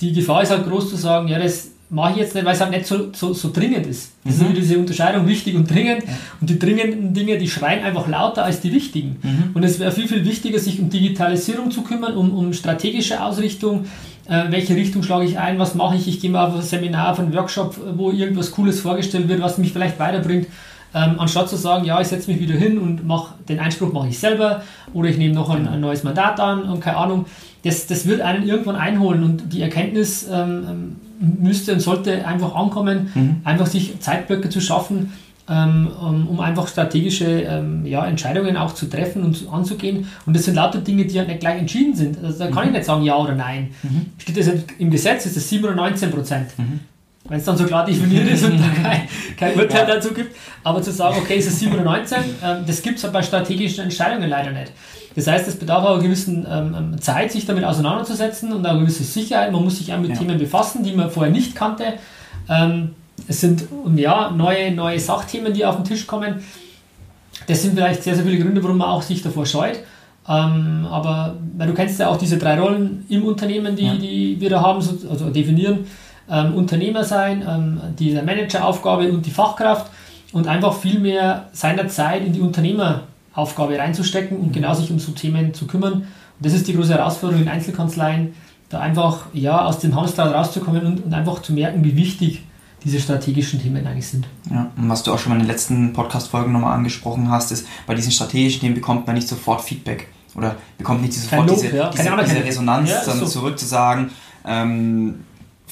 [0.00, 2.60] die Gefahr ist halt groß zu sagen, ja, das mache ich jetzt nicht, weil es
[2.60, 4.12] halt nicht so, so, so dringend ist.
[4.24, 4.48] Das mhm.
[4.48, 6.02] ist diese Unterscheidung wichtig und dringend.
[6.04, 6.12] Ja.
[6.40, 9.16] Und die dringenden Dinge, die schreien einfach lauter als die wichtigen.
[9.22, 9.50] Mhm.
[9.54, 13.84] Und es wäre viel, viel wichtiger, sich um Digitalisierung zu kümmern, um, um strategische Ausrichtung.
[14.28, 15.58] Äh, welche Richtung schlage ich ein?
[15.60, 16.08] Was mache ich?
[16.08, 19.58] Ich gehe mal auf ein Seminar, auf einen Workshop, wo irgendwas Cooles vorgestellt wird, was
[19.58, 20.48] mich vielleicht weiterbringt.
[20.92, 24.08] Ähm, anstatt zu sagen, ja, ich setze mich wieder hin und mache den Einspruch mache
[24.08, 24.62] ich selber
[24.94, 27.26] oder ich nehme noch ein, ein, neues Mandat an und keine Ahnung.
[27.64, 32.54] Das, das wird einen irgendwann einholen und die Erkenntnis ähm, ähm müsste und sollte einfach
[32.54, 33.36] ankommen, mhm.
[33.44, 35.12] einfach sich Zeitblöcke zu schaffen,
[35.48, 35.88] ähm,
[36.28, 40.08] um einfach strategische ähm, ja, Entscheidungen auch zu treffen und anzugehen.
[40.26, 42.22] Und das sind lauter Dinge, die ja nicht gleich entschieden sind.
[42.22, 42.70] Also da kann mhm.
[42.70, 43.70] ich nicht sagen ja oder nein.
[43.82, 44.06] Mhm.
[44.18, 46.48] Steht das im Gesetz, ist das 7 oder 19 Prozent.
[47.28, 49.94] Wenn es dann so klar definiert ist und da kein, kein Urteil ja.
[49.94, 50.36] dazu gibt.
[50.62, 53.84] Aber zu sagen, okay, ist es 7 oder 19, ähm, das gibt es bei strategischen
[53.84, 54.72] Entscheidungen leider nicht.
[55.16, 58.78] Das heißt, es bedarf auch einer gewissen ähm, ähm, Zeit, sich damit auseinanderzusetzen und eine
[58.80, 59.50] gewisse Sicherheit.
[59.50, 60.16] Man muss sich auch mit ja.
[60.16, 61.94] Themen befassen, die man vorher nicht kannte.
[62.48, 62.90] Ähm,
[63.26, 63.64] es sind
[63.96, 66.42] ja, neue, neue Sachthemen, die auf den Tisch kommen.
[67.46, 69.78] Das sind vielleicht sehr, sehr viele Gründe, warum man auch sich davor scheut.
[70.28, 73.94] Ähm, aber weil du kennst ja auch diese drei Rollen im Unternehmen, die, ja.
[73.94, 75.86] die wir da haben, also definieren.
[76.28, 79.90] Ähm, Unternehmer sein, ähm, diese Manageraufgabe und die Fachkraft
[80.32, 84.98] und einfach viel mehr seiner Zeit in die Unternehmer Aufgabe reinzustecken und genau sich um
[84.98, 85.92] so Themen zu kümmern.
[85.92, 86.06] Und
[86.40, 88.34] das ist die große Herausforderung in Einzelkanzleien,
[88.68, 92.42] da einfach ja, aus dem Hamsterrad rauszukommen und, und einfach zu merken, wie wichtig
[92.82, 94.26] diese strategischen Themen eigentlich sind.
[94.50, 97.66] Ja, und was du auch schon mal in den letzten Podcast-Folgen nochmal angesprochen hast, ist,
[97.86, 100.08] bei diesen strategischen Themen bekommt man nicht sofort Feedback.
[100.34, 101.90] oder bekommt nicht sofort Lob, diese, ja.
[101.90, 102.44] diese, diese.
[102.44, 103.26] Resonanz, Ja, dann so.
[103.26, 104.10] zurück zu sagen,
[104.46, 105.24] ähm,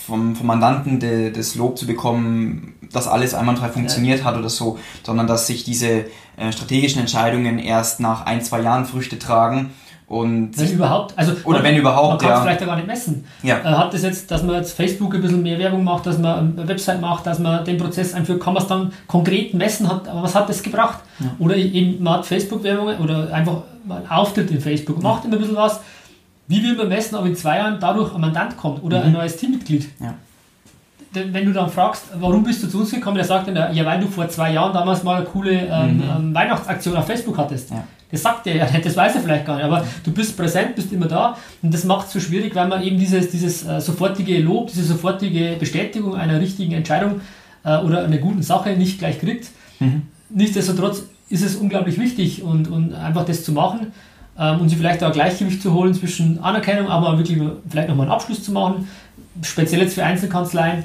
[0.06, 4.78] vom, vom Mandanten de, das Lob zu bekommen, dass alles einwandfrei funktioniert hat oder so,
[5.02, 9.70] sondern dass sich diese äh, strategischen Entscheidungen erst nach ein, zwei Jahren Früchte tragen
[10.06, 11.14] und Wenn überhaupt.
[11.16, 12.42] Also Oder man, wenn überhaupt, Man kann es ja.
[12.42, 13.24] vielleicht auch gar nicht messen.
[13.42, 13.58] Ja.
[13.60, 16.56] Äh, hat das jetzt, dass man jetzt Facebook ein bisschen mehr Werbung macht, dass man
[16.58, 20.06] eine Website macht, dass man den Prozess einführt, kann man es dann konkret messen, hat,
[20.06, 21.00] aber was hat das gebracht?
[21.38, 25.40] Oder eben, man hat Facebook-Werbung oder einfach mal einen Auftritt in Facebook, macht immer ein
[25.40, 25.80] bisschen was.
[26.46, 29.36] Wie will man messen, ob in zwei Jahren dadurch ein Mandant kommt oder ein neues
[29.36, 29.88] Teammitglied?
[30.00, 30.14] Ja.
[31.12, 34.00] Wenn du dann fragst, warum bist du zu uns gekommen, der sagt dann, ja, weil
[34.00, 37.70] du vor zwei Jahren damals mal eine coole ähm, ähm, Weihnachtsaktion auf Facebook hattest.
[37.70, 37.84] Ja.
[38.10, 40.74] Das sagt er ja nicht, das weiß er vielleicht gar nicht, aber du bist präsent,
[40.74, 43.80] bist immer da und das macht es so schwierig, weil man eben dieses, dieses äh,
[43.80, 47.20] sofortige Lob, diese sofortige Bestätigung einer richtigen Entscheidung
[47.64, 49.48] äh, oder einer guten Sache nicht gleich kriegt.
[50.30, 53.92] Nichtsdestotrotz ist es unglaublich wichtig und, und einfach das zu machen
[54.38, 58.06] ähm, und sich vielleicht auch ein Gleichgewicht zu holen zwischen Anerkennung, aber wirklich vielleicht nochmal
[58.06, 58.88] einen Abschluss zu machen,
[59.42, 60.84] speziell jetzt für Einzelkanzleien,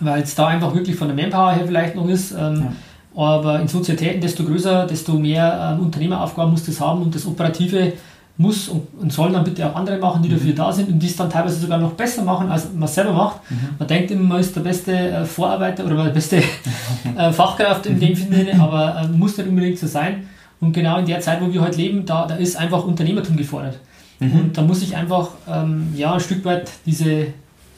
[0.00, 2.32] weil es da einfach wirklich von der Manpower her vielleicht noch ist.
[2.32, 2.68] Ähm,
[3.14, 7.94] Aber in Sozietäten, desto größer, desto mehr ähm, Unternehmeraufgaben muss das haben und das Operative
[8.36, 11.06] muss und, und sollen dann bitte auch andere machen, die dafür da sind und die
[11.06, 13.40] es dann teilweise sogar noch besser machen, als man selber macht.
[13.78, 16.36] Man denkt immer, man ist der beste äh, Vorarbeiter oder der beste
[17.16, 20.28] äh, Fachkraft in dem Sinne, aber äh, muss nicht unbedingt so sein.
[20.60, 23.78] Und genau in der Zeit, wo wir heute leben, da, da ist einfach Unternehmertum gefordert.
[24.18, 27.28] Und da muss ich einfach ähm, ja, ein Stück weit diese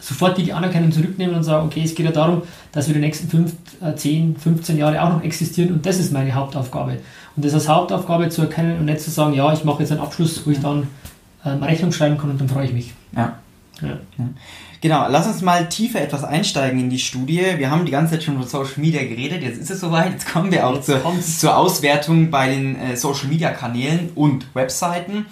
[0.01, 3.53] sofortige Anerkennung zurücknehmen und sagen, okay, es geht ja darum, dass wir die nächsten 5,
[3.83, 6.99] äh, 10, 15 Jahre auch noch existieren und das ist meine Hauptaufgabe.
[7.35, 10.01] Und das als Hauptaufgabe zu erkennen und nicht zu sagen, ja, ich mache jetzt einen
[10.01, 10.87] Abschluss, wo ich dann
[11.45, 12.93] ähm, Rechnung schreiben kann und dann freue ich mich.
[13.17, 13.39] Ja.
[13.83, 13.99] Ja.
[14.81, 17.43] Genau, lass uns mal tiefer etwas einsteigen in die Studie.
[17.57, 20.29] Wir haben die ganze Zeit schon von Social Media geredet, jetzt ist es soweit, jetzt
[20.29, 25.27] kommen wir auch zur, zur Auswertung bei den äh, Social Media Kanälen und Webseiten.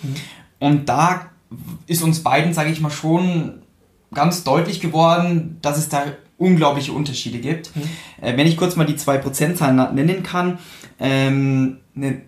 [0.58, 1.30] Und da
[1.86, 3.62] ist uns beiden, sage ich mal, schon
[4.12, 6.04] ganz deutlich geworden, dass es da
[6.38, 7.70] unglaubliche Unterschiede gibt.
[8.20, 10.58] Äh, wenn ich kurz mal die zwei Prozentzahlen nennen kann,
[10.98, 12.22] ähm, ne,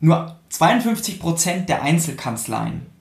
[0.00, 2.93] nur 52% der Einzelkanzleien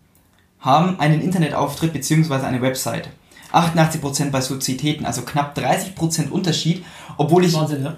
[0.64, 2.46] haben einen Internetauftritt bzw.
[2.46, 3.10] eine Website.
[3.52, 6.84] 88% bei Sozietäten, also knapp 30% Unterschied,
[7.18, 7.98] obwohl ich Wahnsinn, ja.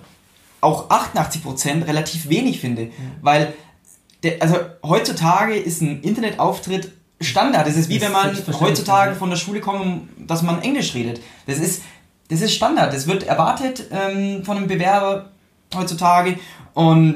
[0.60, 2.90] auch 88% relativ wenig finde,
[3.22, 3.54] weil
[4.22, 7.66] der, also heutzutage ist ein Internetauftritt Standard.
[7.68, 9.18] Das ist wie Das wenn man heutzutage ja.
[9.18, 11.22] von der Schule kommt, dass man Englisch redet.
[11.48, 11.84] Das ist,
[12.28, 12.94] das ist Standard.
[12.94, 15.30] Das wird erwartet ähm, von einem Bewerber
[15.74, 16.38] heutzutage
[16.74, 17.16] und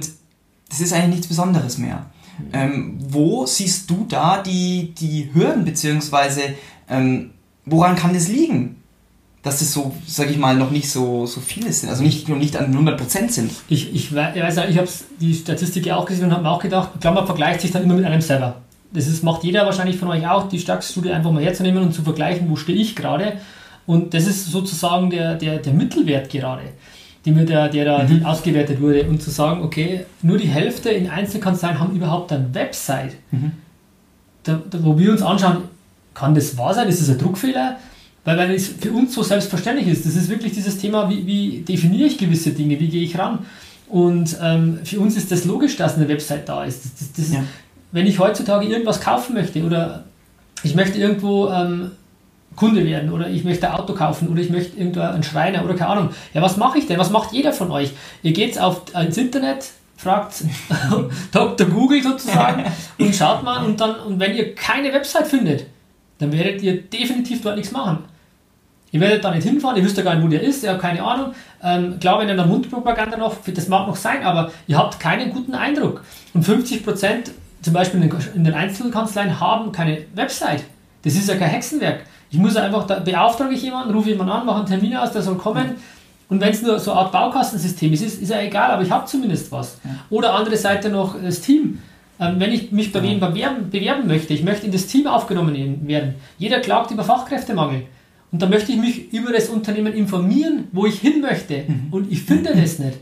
[0.69, 2.05] das ist eigentlich nichts Besonderes mehr.
[2.53, 6.41] Ähm, wo siehst du da die, die Hürden, beziehungsweise
[6.89, 7.31] ähm,
[7.65, 8.75] woran kann das liegen?
[9.41, 12.37] Dass das so, sag ich mal, noch nicht so, so viele sind, also nicht, noch
[12.37, 13.51] nicht an 100% sind.
[13.69, 14.89] Ich, ich wei- ich weiß ja, ich habe
[15.21, 17.71] die Statistik ja auch gesehen und habe mir auch gedacht, ich glaube, man vergleicht sich
[17.71, 18.57] dann immer mit einem selber.
[18.91, 22.01] Das ist, macht jeder wahrscheinlich von euch auch, die Starkstudie einfach mal herzunehmen und zu
[22.01, 23.33] vergleichen, wo stehe ich gerade.
[23.85, 26.63] Und das ist sozusagen der, der, der Mittelwert gerade,
[27.25, 29.03] die mir der, der da die ausgewertet wurde.
[29.03, 33.15] Und zu sagen, okay, nur die Hälfte in Einzelkanzleien haben überhaupt eine Website.
[34.43, 35.63] Da, da, wo wir uns anschauen,
[36.13, 36.87] kann das wahr sein?
[36.87, 37.77] Ist das ein Druckfehler?
[38.25, 40.05] Weil, weil es für uns so selbstverständlich ist.
[40.05, 43.39] Das ist wirklich dieses Thema, wie, wie definiere ich gewisse Dinge, wie gehe ich ran?
[43.87, 46.85] Und ähm, für uns ist das logisch, dass eine Website da ist.
[46.85, 47.43] Das, das, das, Ja.
[47.91, 50.03] Wenn ich heutzutage irgendwas kaufen möchte oder
[50.61, 51.91] ich möchte irgendwo ähm,
[52.59, 55.75] Kunde werden oder ich möchte ein Auto kaufen oder ich möchte irgendwo einen Schreiner oder
[55.75, 56.09] keine Ahnung.
[56.33, 56.99] Ja, was mache ich denn?
[56.99, 57.91] Was macht jeder von euch?
[58.21, 60.43] Ihr geht auf, ins Internet, fragt
[61.31, 61.67] Dr.
[61.67, 62.65] Google sozusagen
[62.99, 65.67] und schaut mal und dann, und wenn ihr keine Website findet,
[66.17, 67.99] dann werdet ihr definitiv dort nichts machen.
[68.91, 70.81] Ihr werdet da nicht hinfahren, ihr wisst ja gar nicht, wo der ist, ihr habt
[70.81, 71.33] keine Ahnung.
[71.63, 75.31] Ähm, klar, wenn in der Mundpropaganda noch, das mag noch sein, aber ihr habt keinen
[75.31, 76.03] guten Eindruck.
[76.33, 80.63] Und 50 Prozent, zum Beispiel in den, in den Einzelkanzleien, haben keine Website.
[81.03, 82.01] Das ist ja kein Hexenwerk.
[82.31, 85.11] Ich muss ja einfach, da beauftrage ich jemanden, rufe jemanden an, mache einen Termin aus,
[85.11, 85.75] der soll kommen.
[86.29, 88.91] Und wenn es nur so eine Art Baukastensystem ist, ist, ist ja egal, aber ich
[88.91, 89.79] habe zumindest was.
[90.11, 91.79] Oder andere Seite noch das Team.
[92.19, 95.87] Ähm, wenn ich mich bei wem bewerben, bewerben möchte, ich möchte in das Team aufgenommen
[95.87, 96.15] werden.
[96.37, 97.83] Jeder klagt über Fachkräftemangel.
[98.31, 101.63] Und da möchte ich mich über das Unternehmen informieren, wo ich hin möchte.
[101.91, 102.97] Und ich finde das nicht.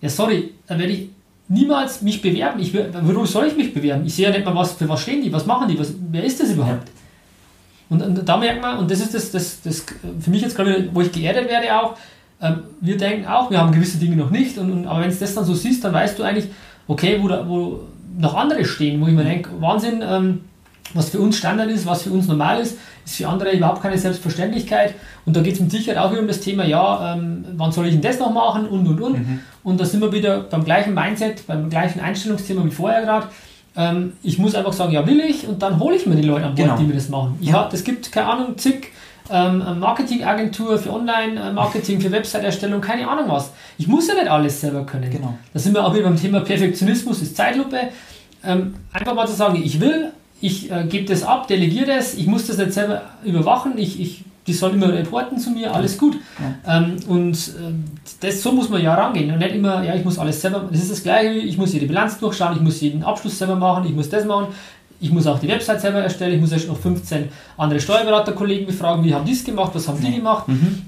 [0.00, 1.08] Ja, sorry, da werde ich
[1.46, 2.58] niemals mich bewerben.
[2.60, 4.06] Ich, warum soll ich mich bewerben?
[4.06, 6.24] Ich sehe ja nicht mal, was, für was stehen die, was machen die, was, wer
[6.24, 6.88] ist das überhaupt?
[7.90, 9.84] Und, und da merkt man, und das ist das, das, das
[10.20, 11.96] für mich jetzt gerade, wo ich geerdet werde auch,
[12.40, 15.16] ähm, wir denken auch, wir haben gewisse Dinge noch nicht, und, und, aber wenn du
[15.16, 16.46] das dann so siehst, dann weißt du eigentlich,
[16.86, 17.80] okay, wo, da, wo
[18.18, 20.40] noch andere stehen, wo ich mir denke, Wahnsinn, ähm,
[20.94, 23.98] was für uns Standard ist, was für uns normal ist, ist für andere überhaupt keine
[23.98, 24.94] Selbstverständlichkeit.
[25.24, 27.86] Und da geht es mit Sicherheit auch wieder um das Thema, ja, ähm, wann soll
[27.86, 29.16] ich denn das noch machen und und und.
[29.62, 33.28] Und da sind wir wieder beim gleichen Mindset, beim gleichen Einstellungsthema wie vorher gerade.
[33.76, 36.46] Ähm, ich muss einfach sagen, ja, will ich und dann hole ich mir die Leute
[36.46, 36.78] an Bord, Genau.
[36.78, 37.38] die mir das machen.
[37.40, 37.68] Ich Ja.
[37.72, 38.88] es gibt, keine Ahnung, zig
[39.32, 43.52] ähm, Marketingagentur für Online-Marketing, für Website-Erstellung, keine Ahnung was.
[43.78, 45.08] Ich muss ja nicht alles selber können.
[45.10, 45.34] Genau.
[45.52, 47.78] Da sind wir auch wieder beim Thema Perfektionismus, ist Zeitlupe.
[48.44, 52.26] Ähm, einfach mal zu sagen, ich will, ich äh, gebe das ab, delegiere das, ich
[52.26, 56.16] muss das nicht selber überwachen, ich, ich, die sollen immer reporten zu mir, alles gut.
[56.66, 57.84] Ähm, und ähm,
[58.20, 59.30] das, so muss man ja rangehen.
[59.30, 61.86] Und nicht immer, ja, ich muss alles selber, das ist das Gleiche, ich muss jede
[61.86, 64.48] Bilanz durchschauen, ich muss jeden Abschluss selber machen, ich muss das machen,
[65.00, 69.04] ich muss auch die Website selber erstellen, ich muss erst noch 15 andere Steuerberaterkollegen befragen,
[69.04, 70.44] wie haben die es gemacht, was haben die gemacht.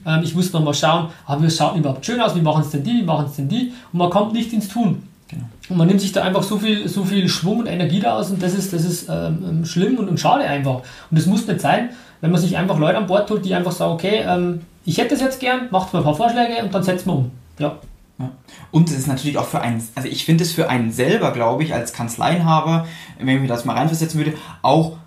[0.07, 2.71] Ähm, ich muss noch mal schauen, aber wie schaut überhaupt schön aus, wie machen es
[2.71, 3.73] denn die, wie machen es denn die?
[3.93, 5.03] Und man kommt nicht ins Tun.
[5.33, 5.47] Genau.
[5.71, 8.43] Und man nimmt sich da einfach so viel, so viel Schwung und Energie raus und
[8.43, 10.77] das ist, das ist ähm, schlimm und, und schade einfach.
[11.11, 11.91] Und das muss nicht sein,
[12.21, 15.11] wenn man sich einfach Leute an Bord holt, die einfach sagen, okay, ähm, ich hätte
[15.11, 17.31] das jetzt gern, macht mal ein paar Vorschläge und dann setzen wir um.
[17.59, 17.79] Ja.
[18.19, 18.31] Ja.
[18.71, 21.63] Und es ist natürlich auch für einen, also ich finde es für einen selber, glaube
[21.63, 22.87] ich, als Kanzleienhaber,
[23.19, 24.99] wenn ich mir das mal reinversetzen würde, auch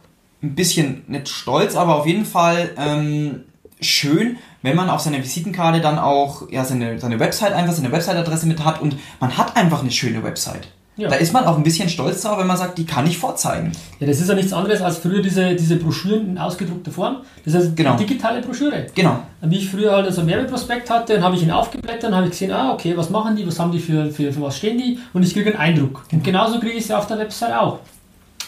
[0.41, 3.43] ein bisschen nicht stolz, aber auf jeden Fall ähm,
[3.86, 8.48] schön, wenn man auf seiner Visitenkarte dann auch ja, seine, seine Website einfach, seine Website-Adresse
[8.48, 10.67] mit hat und man hat einfach eine schöne Website.
[10.98, 11.10] Ja.
[11.10, 13.74] Da ist man auch ein bisschen stolz drauf, wenn man sagt, die kann ich vorzeigen.
[14.00, 17.17] ja, das ist ja nichts anderes als früher diese, diese Broschüren in ausgedruckter Form.
[17.43, 17.91] Das ist Genau.
[17.91, 18.86] eine digitale Broschüre.
[18.95, 19.19] Genau.
[19.41, 22.28] Wie ich früher halt so einen Werbeprospekt hatte, dann habe ich ihn aufgeblättert und habe
[22.28, 24.78] ich gesehen, ah, okay, was machen die, was haben die für, für, für was stehen
[24.78, 26.04] die und ich kriege einen Eindruck.
[26.13, 27.80] Und genauso kriege ich es ja auf der Website auch.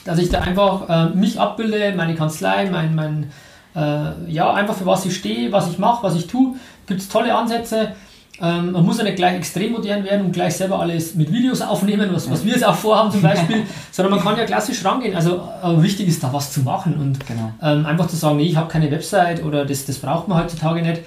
[0.06, 3.30] Dass ich da einfach äh, mich abbilde, meine Kanzlei, mein, mein
[3.78, 6.56] äh, ja, einfach für was ich stehe, was ich mache, was ich tue.
[6.88, 7.94] Gibt es tolle Ansätze.
[8.40, 11.62] Ähm, man muss ja nicht gleich extrem modern werden und gleich selber alles mit Videos
[11.62, 15.16] aufnehmen, was, was wir jetzt auch vorhaben zum Beispiel, sondern man kann ja klassisch rangehen.
[15.16, 17.52] Also äh, wichtig ist da was zu machen und Genau.
[17.62, 20.82] ähm, einfach zu sagen, nee, ich habe keine Website oder das, das braucht man heutzutage
[20.84, 21.02] nicht.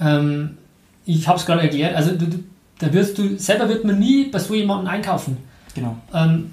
[0.00, 0.56] Ähm,
[1.04, 2.26] ich habe es gerade erklärt, also du,
[2.78, 5.36] da wirst du, selber wird man nie bei so jemandem einkaufen.
[5.74, 5.96] Genau.
[6.14, 6.50] Ähm,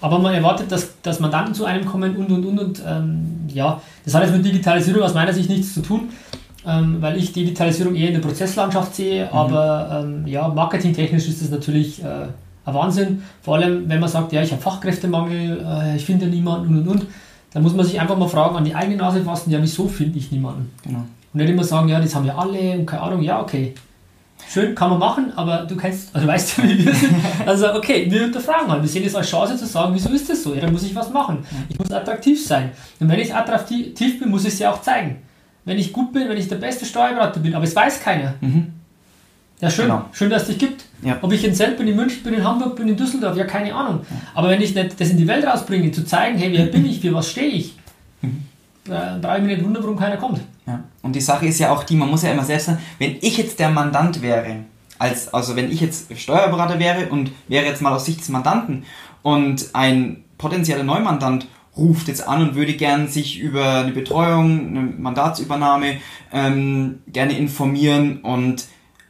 [0.00, 3.80] aber man erwartet, dass, dass Mandanten zu einem kommen und und und und ähm, ja,
[4.04, 6.08] das hat jetzt mit Digitalisierung aus meiner Sicht nichts zu tun,
[6.66, 11.50] ähm, weil ich Digitalisierung eher in der Prozesslandschaft sehe, aber ähm, ja, marketingtechnisch ist das
[11.50, 12.26] natürlich äh,
[12.64, 13.22] ein Wahnsinn.
[13.42, 16.88] Vor allem, wenn man sagt, ja, ich habe Fachkräftemangel, äh, ich finde niemanden und und
[16.88, 17.06] und,
[17.52, 20.18] dann muss man sich einfach mal fragen, an die eigene Nase fassen, ja, wieso finde
[20.18, 20.70] ich niemanden?
[20.84, 21.04] Genau.
[21.32, 23.74] Und nicht immer sagen, ja, das haben ja alle und keine Ahnung, ja, okay.
[24.52, 27.14] Schön, kann man machen, aber du kennst, also weißt du, wie wir sind.
[27.46, 28.82] Also, okay, wir hinterfragen mal.
[28.82, 30.52] Wir sehen es als Chance zu sagen, wieso ist das so?
[30.52, 31.38] Ja, dann muss ich was machen.
[31.68, 32.72] Ich muss attraktiv sein.
[32.98, 35.18] Und wenn ich attraktiv bin, muss ich es ja auch zeigen.
[35.64, 38.34] Wenn ich gut bin, wenn ich der beste Steuerberater bin, aber es weiß keiner.
[39.60, 39.84] Ja, schön.
[39.84, 40.06] Genau.
[40.10, 40.84] Schön, dass es dich gibt.
[41.02, 41.18] Ja.
[41.22, 43.72] Ob ich in Zelt bin, in München bin, in Hamburg bin, in Düsseldorf, ja, keine
[43.72, 44.00] Ahnung.
[44.34, 47.00] Aber wenn ich nicht das in die Welt rausbringe, zu zeigen, hey, wer bin ich,
[47.00, 47.76] für was stehe ich,
[48.84, 50.40] dann brauche ich mich nicht wundern, warum keiner kommt.
[50.70, 50.84] Ja.
[51.02, 53.36] Und die Sache ist ja auch die, man muss ja immer selbst sagen, wenn ich
[53.36, 54.64] jetzt der Mandant wäre,
[54.98, 58.84] als, also wenn ich jetzt Steuerberater wäre und wäre jetzt mal aus Sicht des Mandanten
[59.22, 64.80] und ein potenzieller Neumandant ruft jetzt an und würde gern sich über eine Betreuung, eine
[64.82, 65.96] Mandatsübernahme
[66.32, 68.66] ähm, gerne informieren und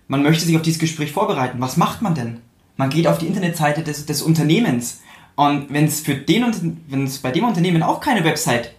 [0.08, 1.60] man möchte sich auf dieses Gespräch vorbereiten.
[1.60, 2.38] Was macht man denn?
[2.76, 5.02] Man geht auf die Internetseite des, des Unternehmens
[5.36, 8.74] und wenn es wenn es bei dem Unternehmen auch keine Website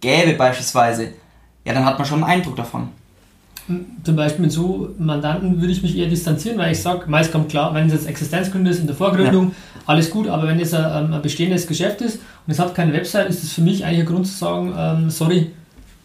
[0.00, 1.14] gäbe beispielsweise,
[1.66, 2.88] ja, dann hat man schon einen Eindruck davon.
[4.04, 7.48] Zum Beispiel mit so Mandanten würde ich mich eher distanzieren, weil ich sage, meist kommt
[7.48, 9.52] klar, wenn es jetzt Existenzgründe ist in der Vorgründung,
[9.86, 12.92] alles gut, aber wenn es ein, ähm, ein bestehendes Geschäft ist und es hat keine
[12.92, 15.50] Website, ist es für mich eigentlich ein Grund zu sagen, ähm, sorry,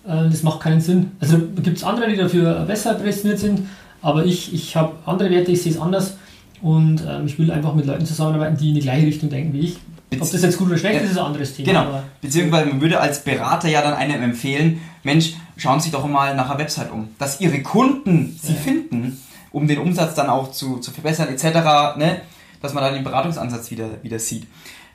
[0.08, 1.12] äh, das macht keinen Sinn.
[1.20, 3.62] Also gibt es andere, die dafür besser prädestiniert sind,
[4.02, 6.18] aber ich, ich habe andere Werte, ich sehe es anders
[6.64, 9.60] und ähm, ich will einfach mit Leuten zusammenarbeiten, die in die gleiche Richtung denken wie
[9.60, 9.78] ich.
[10.20, 11.02] Ob das jetzt gut oder schlecht Ja.
[11.02, 11.68] ist, ist ein anderes Thema.
[11.70, 12.04] Genau.
[12.22, 16.50] Beziehungsweise man würde als Berater ja dann einem empfehlen, Mensch, schauen Sie doch mal nach
[16.50, 17.10] einer Website um.
[17.20, 18.60] Dass Ihre Kunden Sie Ja.
[18.60, 19.22] finden,
[19.52, 22.22] um den Umsatz dann auch zu, zu verbessern etc., ne?
[22.62, 24.48] dass man da den Beratungsansatz wieder, wieder sieht.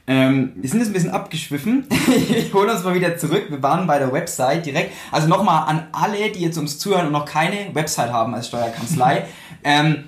[0.08, 1.86] Ähm, wir sind jetzt ein bisschen abgeschwiffen.
[2.28, 3.46] ich hole uns mal wieder zurück.
[3.48, 4.92] Wir waren bei der Website direkt.
[5.10, 9.26] Also nochmal an alle, die jetzt uns zuhören und noch keine Website haben als Steuerkanzlei,
[9.64, 10.04] ähm,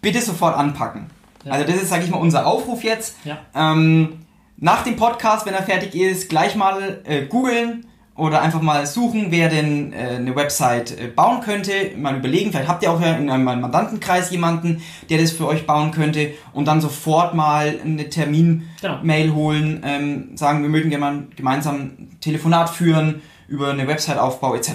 [0.00, 1.06] bitte sofort anpacken.
[1.44, 1.52] Ja.
[1.52, 3.16] Also das ist, sage ich mal, unser Aufruf jetzt.
[3.24, 3.38] Ja.
[3.54, 4.20] Ähm,
[4.56, 7.86] nach dem Podcast, wenn er fertig ist, gleich mal äh, googeln
[8.16, 11.72] oder einfach mal suchen, wer denn äh, eine Website äh, bauen könnte.
[11.96, 15.66] Mal überlegen, vielleicht habt ihr auch ja in einem Mandantenkreis jemanden, der das für euch
[15.66, 19.34] bauen könnte und dann sofort mal eine Termin-Mail Genau.
[19.34, 24.70] holen, ähm, sagen, wir möchten gerne mal gemeinsam ein Telefonat führen über eine Website-Aufbau etc.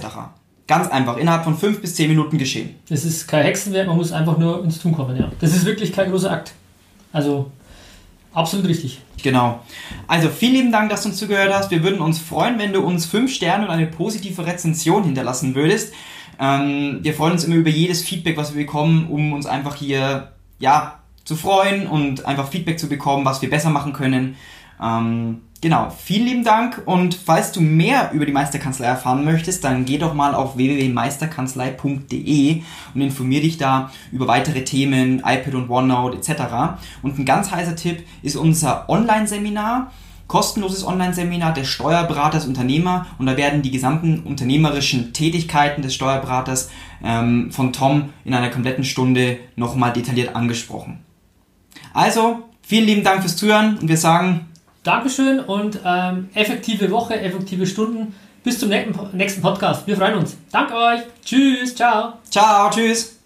[0.68, 2.76] Ganz einfach, innerhalb von fünf bis zehn Minuten geschehen.
[2.90, 5.32] Das ist kein Hexenwerk, man muss einfach nur ins Tun kommen, ja.
[5.40, 6.54] Das ist wirklich kein großer Akt.
[7.12, 7.52] Also,
[8.34, 9.02] absolut richtig.
[9.22, 9.60] Genau.
[10.08, 11.72] Also vielen lieben Dank, dass du uns zugehört hast.
[11.72, 15.94] Wir würden uns freuen, wenn du uns fünf Sterne und eine positive Rezension hinterlassen würdest.
[16.40, 20.32] Ähm, wir freuen uns immer über jedes Feedback, was wir bekommen, um uns einfach hier
[20.60, 24.36] ja zu freuen und einfach Feedback zu bekommen, was wir besser machen können.
[24.82, 29.86] Ähm, genau, vielen lieben Dank und falls du mehr über die Meisterkanzlei erfahren möchtest, dann
[29.86, 32.62] geh doch mal auf www.meisterkanzlei.de
[32.94, 36.42] und informier dich da über weitere Themen, iPad und OneNote etc.
[37.02, 39.92] Und ein ganz heißer Tipp ist unser Online-Seminar
[40.32, 46.70] kostenloses Online-Seminar des Steuerberaters Unternehmer und da werden die gesamten unternehmerischen Tätigkeiten des Steuerberaters
[47.04, 51.04] ähm, von Tom in einer kompletten Stunde nochmal detailliert angesprochen.
[51.94, 54.46] Also, vielen lieben Dank fürs Zuhören und wir sagen
[54.84, 58.16] Dankeschön und ähm, effektive Woche, effektive Stunden.
[58.44, 59.86] Bis zum nächsten Podcast.
[59.86, 60.36] Wir freuen uns.
[60.52, 61.02] Danke euch.
[61.24, 61.76] Tschüss.
[61.76, 62.14] Ciao.
[62.30, 62.72] Ciao.
[62.72, 63.18] Tschüss.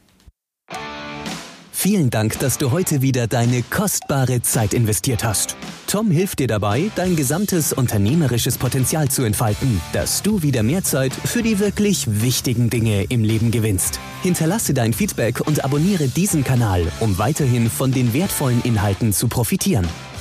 [1.71, 5.55] Vielen Dank, dass du heute wieder deine kostbare Zeit investiert hast.
[5.87, 11.13] Tom hilft dir dabei, dein gesamtes unternehmerisches Potenzial zu entfalten, dass du wieder mehr Zeit
[11.13, 13.99] für die wirklich wichtigen Dinge im Leben gewinnst.
[14.23, 19.87] Hinterlasse dein Feedback und abonniere diesen Kanal, um weiterhin von den wertvollen Inhalten zu profitieren.